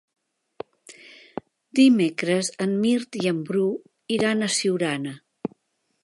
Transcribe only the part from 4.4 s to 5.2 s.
a Siurana.